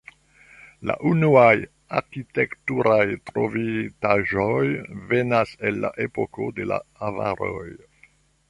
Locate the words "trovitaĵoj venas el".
3.31-5.81